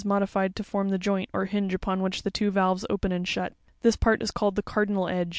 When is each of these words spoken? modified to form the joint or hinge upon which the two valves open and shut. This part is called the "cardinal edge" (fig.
modified 0.03 0.55
to 0.55 0.63
form 0.63 0.89
the 0.89 0.97
joint 0.97 1.29
or 1.31 1.45
hinge 1.45 1.75
upon 1.75 2.01
which 2.01 2.23
the 2.23 2.31
two 2.31 2.49
valves 2.49 2.85
open 2.89 3.11
and 3.11 3.27
shut. 3.27 3.53
This 3.83 3.95
part 3.95 4.23
is 4.23 4.31
called 4.31 4.55
the 4.55 4.63
"cardinal 4.63 5.07
edge" 5.07 5.27
(fig. 5.29 5.29